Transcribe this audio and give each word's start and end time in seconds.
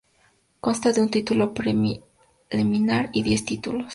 Consta 0.61 0.93
de 0.93 0.99
un 0.99 1.09
Título 1.09 1.53
Preliminar 1.53 3.11
y 3.13 3.21
diez 3.21 3.45
Títulos. 3.45 3.85